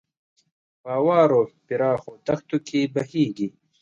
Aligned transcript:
په 0.81 0.89
هوارو 0.99 1.41
پراخو 1.67 2.11
دښتو 2.27 2.57
کې 2.67 2.79
بهیږي. 2.93 3.47